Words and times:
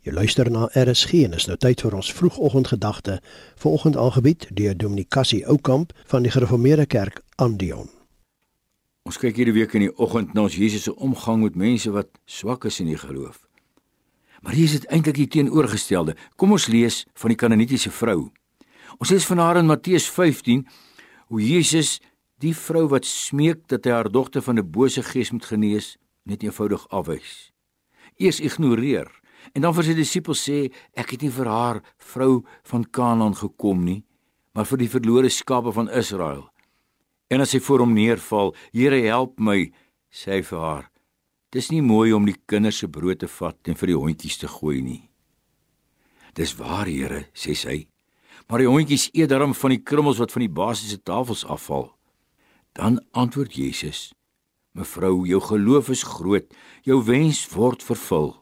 Jy 0.00 0.14
luister 0.16 0.48
na 0.48 0.70
RSG 0.72 1.26
en 1.26 1.34
is 1.36 1.44
nou 1.44 1.58
tyd 1.60 1.82
vir 1.84 1.92
ons 1.92 2.08
vroegoggendgedagte. 2.16 3.18
Vanoggend 3.60 3.98
aangebied 4.00 4.46
deur 4.56 4.72
Dominikasie 4.72 5.42
Oukamp 5.44 5.92
van 6.08 6.24
die 6.24 6.32
Gereformeerde 6.32 6.86
Kerk 6.88 7.20
Andion. 7.36 7.90
Ons 9.04 9.20
kyk 9.20 9.36
hierdie 9.36 9.58
week 9.58 9.76
in 9.76 9.84
die 9.84 9.92
oggend 10.00 10.32
na 10.32 10.46
ons 10.46 10.56
Jesus 10.56 10.86
se 10.88 10.94
omgang 10.96 11.42
met 11.44 11.60
mense 11.60 11.92
wat 11.92 12.08
swak 12.24 12.64
is 12.64 12.80
in 12.80 12.88
die 12.88 12.96
geloof. 12.96 13.42
Maar 14.40 14.56
hier 14.56 14.70
is 14.70 14.78
dit 14.78 14.88
eintlik 14.88 15.20
die 15.20 15.28
teenoorgestelde. 15.36 16.16
Kom 16.40 16.56
ons 16.56 16.70
lees 16.72 17.02
van 17.20 17.36
die 17.36 17.40
Kanaanitiese 17.44 17.92
vrou. 17.92 18.30
Ons 18.96 19.12
lees 19.12 19.28
van 19.28 19.44
haar 19.44 19.60
in 19.60 19.68
Matteus 19.68 20.08
15 20.08 20.64
hoe 21.28 21.44
Jesus 21.44 21.98
die 22.40 22.56
vrou 22.56 22.86
wat 22.88 23.04
smeek 23.04 23.68
dat 23.68 23.84
hy 23.84 23.92
haar 23.98 24.08
dogter 24.08 24.40
van 24.40 24.56
'n 24.56 24.70
bose 24.70 25.02
gees 25.02 25.30
moet 25.30 25.44
genees, 25.44 25.98
net 26.24 26.42
eenvoudig 26.42 26.88
afwys. 26.88 27.52
Eers 28.16 28.40
ignoreer 28.40 29.19
En 29.54 29.64
dan 29.64 29.74
vir 29.74 29.88
sy 29.88 29.96
disippels 29.98 30.44
sê, 30.46 30.68
ek 30.94 31.14
het 31.16 31.24
nie 31.24 31.32
vir 31.34 31.48
haar 31.50 31.82
vrou 32.12 32.42
van 32.70 32.84
Kanaan 32.84 33.36
gekom 33.38 33.84
nie, 33.84 34.02
maar 34.54 34.68
vir 34.68 34.82
die 34.84 34.90
verlore 34.90 35.30
skape 35.30 35.72
van 35.74 35.90
Israel. 35.90 36.48
En 37.30 37.42
as 37.42 37.54
hy 37.54 37.60
voor 37.62 37.84
hom 37.84 37.94
neerval, 37.94 38.54
Here 38.74 38.98
help 39.06 39.38
my, 39.38 39.70
sê 40.10 40.38
hy 40.38 40.42
vir 40.46 40.64
haar. 40.64 40.90
Dis 41.50 41.70
nie 41.70 41.82
mooi 41.82 42.12
om 42.14 42.26
die 42.26 42.36
kinders 42.46 42.82
se 42.82 42.88
brood 42.90 43.22
te 43.22 43.28
vat 43.30 43.70
en 43.70 43.78
vir 43.78 43.92
die 43.92 43.98
hondjies 43.98 44.38
te 44.38 44.50
gooi 44.50 44.80
nie. 44.82 45.02
Dis 46.38 46.54
waar, 46.58 46.86
Here, 46.86 47.24
sê 47.34 47.56
sy. 47.58 47.78
Maar 48.50 48.64
die 48.64 48.70
hondjies 48.70 49.08
eet 49.14 49.30
darm 49.30 49.54
van 49.54 49.74
die 49.74 49.82
krummels 49.82 50.18
wat 50.22 50.34
van 50.34 50.44
die 50.44 50.54
basiese 50.54 50.98
tafels 51.02 51.44
afval. 51.46 51.92
Dan 52.74 52.98
antwoord 53.14 53.54
Jesus: 53.54 54.10
Mevrou, 54.74 55.26
jou 55.26 55.40
geloof 55.42 55.90
is 55.90 56.02
groot. 56.06 56.46
Jou 56.86 57.00
wens 57.06 57.42
word 57.54 57.82
vervul. 57.82 58.34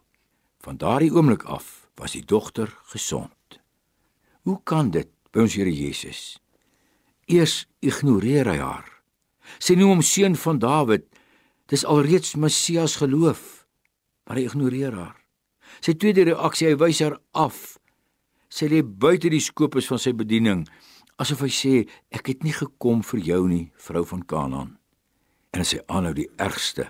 Van 0.64 0.76
daardie 0.76 1.12
oomblik 1.14 1.44
af 1.46 1.88
was 1.94 2.14
die 2.16 2.24
dogter 2.24 2.70
gesond. 2.90 3.60
Hoe 4.42 4.60
kan 4.64 4.90
dit 4.90 5.10
by 5.30 5.44
ons 5.46 5.54
Here 5.54 5.72
Jesus? 5.72 6.38
Eers 7.28 7.66
ignoreer 7.84 8.48
hy 8.48 8.58
haar. 8.58 8.86
Sy 9.62 9.76
noem 9.78 9.98
hom 9.98 10.04
seun 10.04 10.36
van 10.36 10.58
Dawid. 10.62 11.06
Dis 11.68 11.84
alreeds 11.84 12.34
Messias 12.40 12.96
geloof, 12.96 13.66
maar 14.24 14.40
hy 14.40 14.46
ignoreer 14.48 14.94
haar. 14.96 15.18
Sy 15.84 15.92
tweede 16.00 16.24
reaksie, 16.30 16.70
hy 16.70 16.78
wys 16.80 17.02
haar 17.04 17.18
af. 17.36 17.76
Sy 18.48 18.70
lê 18.72 18.80
buite 18.80 19.28
die 19.28 19.42
skopus 19.44 19.88
van 19.90 20.00
sy 20.00 20.14
bediening, 20.16 20.64
asof 21.20 21.42
hy 21.44 21.50
sê 21.52 21.74
ek 22.14 22.32
het 22.32 22.46
nie 22.46 22.54
gekom 22.56 23.02
vir 23.04 23.20
jou 23.26 23.42
nie, 23.50 23.66
vrou 23.84 24.04
van 24.08 24.24
Kanaan. 24.24 24.70
En 25.52 25.66
sy 25.68 25.82
aanhou 25.92 26.14
die 26.16 26.30
ergste. 26.40 26.88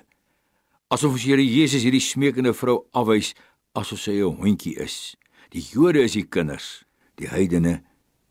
Asof 0.94 1.18
ons 1.18 1.26
Here 1.26 1.42
Jesus 1.42 1.82
hierdie 1.82 2.04
smeekende 2.04 2.54
vrou 2.54 2.84
afwys 2.96 3.34
asof 3.72 4.00
sy 4.00 4.20
'n 4.20 4.36
hondjie 4.36 4.76
is. 4.76 5.16
Die 5.50 5.60
Jode 5.60 6.02
is 6.02 6.12
die 6.12 6.28
kinders, 6.28 6.84
die 7.16 7.28
heidene 7.28 7.82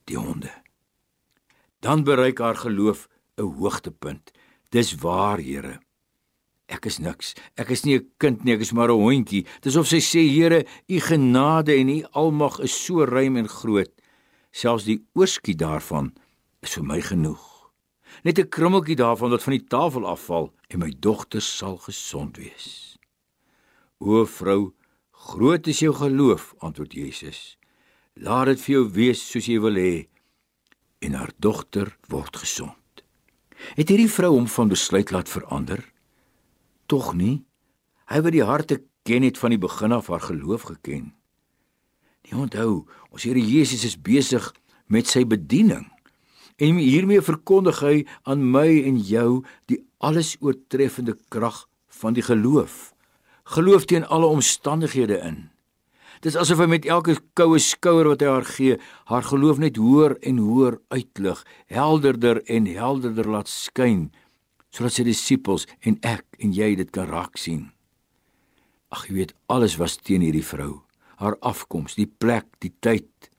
die 0.06 0.18
honde. 0.18 0.52
Dan 1.80 2.04
bereik 2.04 2.40
haar 2.40 2.56
geloof 2.56 3.08
'n 3.38 3.44
hoogtepunt. 3.58 4.32
Dis 4.70 4.96
waar, 4.96 5.40
Here. 5.40 5.80
Ek 6.68 6.86
is 6.86 6.98
niks. 7.00 7.34
Ek 7.56 7.70
is 7.70 7.86
nie 7.86 7.96
'n 7.96 8.10
kind 8.18 8.44
nie, 8.44 8.54
ek 8.54 8.62
is 8.62 8.74
maar 8.74 8.90
'n 8.90 9.00
hondjie. 9.00 9.46
Dis 9.62 9.76
of 9.76 9.88
sy 9.88 10.00
sê, 10.00 10.28
Here, 10.28 10.66
u 10.88 11.00
genade 11.00 11.74
en 11.76 11.90
u 11.90 12.04
almag 12.12 12.60
is 12.60 12.86
so 12.86 13.06
ruim 13.06 13.38
en 13.38 13.48
groot. 13.48 13.92
Selfs 14.52 14.86
die 14.86 15.06
oorskiet 15.14 15.60
daarvan 15.60 16.14
is 16.62 16.74
vir 16.74 16.84
my 16.84 17.02
genoeg. 17.02 17.72
Net 18.24 18.40
'n 18.40 18.50
krummeltjie 18.50 18.96
daarvan 18.96 19.30
wat 19.30 19.44
van 19.44 19.54
die 19.54 19.68
tafel 19.68 20.06
afval 20.06 20.54
en 20.70 20.80
my 20.80 20.92
dogter 21.00 21.42
sal 21.42 21.78
gesond 21.78 22.38
wees. 22.38 22.98
O 24.00 24.26
vrou, 24.26 24.74
Groot 25.18 25.68
is 25.68 25.80
jou 25.82 25.94
geloof, 25.98 26.54
antwoord 26.62 26.94
Jesus. 26.94 27.58
Laat 28.14 28.52
dit 28.52 28.62
vir 28.62 28.73
jou 28.76 28.84
wees 28.94 29.22
soos 29.26 29.48
jy 29.50 29.58
wil 29.64 29.78
hê. 29.80 29.94
En 31.02 31.18
haar 31.18 31.34
dogter 31.42 31.90
word 32.12 32.38
gesond. 32.38 33.02
Het 33.73 33.90
hierdie 33.90 34.12
vrou 34.14 34.36
hom 34.36 34.45
van 34.52 34.70
besluit 34.70 35.10
laat 35.11 35.30
verander? 35.30 35.82
Tog 36.86 37.16
nie. 37.17 37.42
Hy 38.14 38.22
wat 38.22 38.36
die 38.36 38.45
harte 38.45 38.78
ken 39.10 39.26
het 39.26 39.42
van 39.42 39.55
die 39.55 39.61
begin 39.61 39.95
af 39.98 40.11
haar 40.14 40.22
geloof 40.22 40.70
geken. 40.70 41.10
Nie 42.28 42.38
onthou, 42.38 42.86
ons 43.10 43.26
Here 43.26 43.42
Jesus 43.42 43.88
is 43.89 43.98
besig 43.98 44.52
met 44.86 45.10
sy 45.10 45.26
bediening. 45.26 45.88
En 46.61 46.78
hiermee 46.78 47.26
verkondig 47.26 47.82
hy 47.82 47.95
aan 48.30 48.45
my 48.54 48.67
en 48.86 49.02
jou 49.02 49.42
die 49.66 49.82
alles 49.98 50.36
oortreffende 50.45 51.17
krag 51.34 51.66
van 51.98 52.14
die 52.14 52.26
geloof 52.26 52.94
geloof 53.54 53.86
teen 53.86 54.06
alle 54.06 54.28
omstandighede 54.28 55.20
in. 55.24 55.46
Dis 56.26 56.36
asof 56.36 56.64
hy 56.64 56.68
met 56.72 56.86
elke 56.90 57.16
koue 57.38 57.60
skouer 57.62 58.10
wat 58.10 58.24
hy 58.26 58.32
haar 58.32 58.48
gee, 58.50 58.78
haar 59.10 59.26
geloof 59.28 59.62
net 59.62 59.78
hoër 59.78 60.18
en 60.26 60.42
hoër 60.42 60.80
uitlig, 60.90 61.44
helderder 61.70 62.42
en 62.50 62.66
helderder 62.66 63.30
laat 63.30 63.52
skyn, 63.52 64.08
sodat 64.74 64.98
sy 64.98 65.06
disippels 65.08 65.68
en 65.86 66.00
ek 66.02 66.26
en 66.42 66.56
jy 66.58 66.74
dit 66.80 66.90
kan 66.94 67.10
raak 67.10 67.38
sien. 67.38 67.68
Ag, 68.90 69.06
jy 69.10 69.20
weet, 69.20 69.34
alles 69.52 69.78
was 69.78 69.98
teen 70.00 70.24
hierdie 70.26 70.46
vrou. 70.46 70.82
Haar 71.22 71.38
afkoms, 71.46 71.98
die 71.98 72.08
plek, 72.08 72.48
die 72.64 72.72
tyd. 72.82 73.30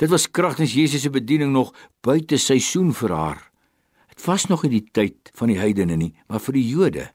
Dit 0.00 0.12
was 0.12 0.28
kragtens 0.30 0.76
Jesus 0.76 1.04
se 1.04 1.12
bediening 1.12 1.52
nog 1.52 1.72
buite 2.04 2.38
seisoen 2.40 2.92
vir 2.96 3.12
haar. 3.16 3.40
Dit 4.12 4.24
was 4.24 4.46
nog 4.48 4.64
nie 4.64 4.78
die 4.78 4.88
tyd 4.94 5.32
van 5.36 5.52
die 5.52 5.58
heidene 5.60 5.98
nie, 5.98 6.12
maar 6.28 6.42
vir 6.44 6.56
die 6.56 6.68
Jode, 6.68 7.06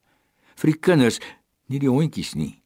vir 0.58 0.74
die 0.74 0.79
kinders 0.81 1.22
nie 1.67 1.79
die 1.79 1.91
hondjies 1.91 2.33
nie. 2.35 2.61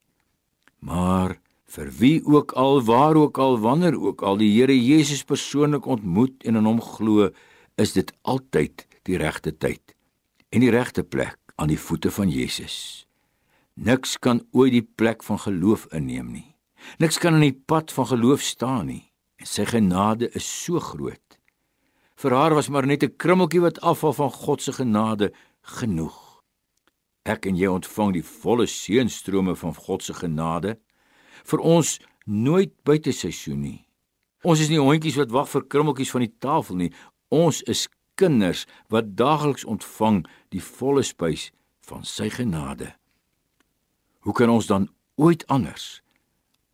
Maar 0.81 1.37
vir 1.71 1.91
wie 1.99 2.19
ook 2.25 2.53
al, 2.59 2.81
waar 2.83 3.15
ook 3.15 3.37
al, 3.37 3.59
wanneer 3.59 3.97
ook 3.97 4.21
al 4.21 4.37
die 4.41 4.51
Here 4.53 4.75
Jesus 4.75 5.23
persoonlik 5.23 5.85
ontmoet 5.85 6.43
en 6.43 6.59
in 6.59 6.67
hom 6.67 6.81
glo, 6.81 7.29
is 7.77 7.93
dit 7.93 8.11
altyd 8.21 8.85
die 9.07 9.17
regte 9.17 9.53
tyd 9.57 9.95
en 10.51 10.65
die 10.65 10.73
regte 10.73 11.03
plek 11.03 11.39
aan 11.55 11.71
die 11.71 11.79
voete 11.79 12.11
van 12.11 12.29
Jesus. 12.29 13.07
Niks 13.79 14.17
kan 14.19 14.43
ooit 14.51 14.73
die 14.75 14.83
plek 14.83 15.23
van 15.23 15.39
geloof 15.39 15.87
inneem 15.95 16.33
nie. 16.33 16.49
Niks 16.99 17.21
kan 17.21 17.37
in 17.37 17.45
die 17.45 17.55
pad 17.55 17.93
van 17.95 18.09
geloof 18.09 18.43
staan 18.43 18.89
nie. 18.91 19.05
En 19.39 19.47
sy 19.47 19.65
genade 19.65 20.29
is 20.37 20.45
so 20.45 20.81
groot. 20.81 21.37
Vir 22.19 22.35
haar 22.35 22.53
was 22.53 22.69
maar 22.69 22.85
net 22.85 23.03
'n 23.03 23.15
krummeltjie 23.17 23.61
wat 23.61 23.81
afval 23.81 24.13
van 24.13 24.31
God 24.31 24.61
se 24.61 24.73
genade 24.73 25.31
genoeg 25.61 26.30
ek 27.27 27.45
en 27.49 27.57
jy 27.57 27.69
ontvang 27.69 28.15
die 28.17 28.25
volle 28.25 28.67
seënstrome 28.69 29.55
van 29.55 29.75
God 29.77 30.03
se 30.03 30.15
genade 30.17 30.77
vir 31.49 31.63
ons 31.65 31.97
nooit 32.25 32.73
buite 32.85 33.13
seisoen 33.13 33.61
nie. 33.61 33.79
Ons 34.41 34.61
is 34.63 34.69
nie 34.69 34.81
hondjies 34.81 35.19
wat 35.21 35.33
wag 35.33 35.49
vir 35.51 35.67
krummeltjies 35.69 36.13
van 36.13 36.25
die 36.25 36.35
tafel 36.41 36.79
nie. 36.79 36.91
Ons 37.29 37.61
is 37.69 37.87
kinders 38.17 38.65
wat 38.93 39.13
daagliks 39.17 39.65
ontvang 39.65 40.23
die 40.53 40.61
volle 40.61 41.03
spys 41.05 41.49
van 41.85 42.05
sy 42.05 42.29
genade. 42.33 42.91
Hoe 44.25 44.33
kan 44.37 44.49
ons 44.49 44.69
dan 44.69 44.89
ooit 45.17 45.45
anders 45.49 46.01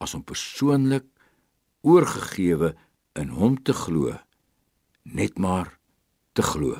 as 0.04 0.14
om 0.16 0.24
persoonlik 0.24 1.08
oorgegewe 1.88 2.74
in 3.20 3.32
hom 3.36 3.58
te 3.64 3.74
glo 3.74 4.14
net 5.04 5.40
maar 5.40 5.72
te 6.36 6.44
glo 6.44 6.76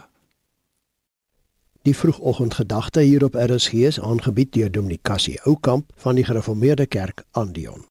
Die 1.88 1.96
vroegoggendgedagte 1.96 3.00
hier 3.00 3.24
op 3.24 3.36
RSG 3.36 3.74
is 3.88 4.00
aangebied 4.02 4.54
deur 4.54 4.72
Dominikasie 4.72 5.42
Oukamp 5.42 5.92
van 5.96 6.16
die 6.16 6.24
Gereformeerde 6.24 6.86
Kerk 6.86 7.24
Andion. 7.32 7.86